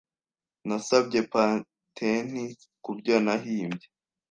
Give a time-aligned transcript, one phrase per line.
[0.67, 2.43] Nasabye patenti
[2.83, 3.87] kubyo nahimbye.